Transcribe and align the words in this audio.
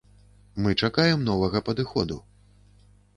Мы 0.65 0.71
чакаем 0.87 1.21
новага 1.27 1.61
падыходу. 1.67 2.17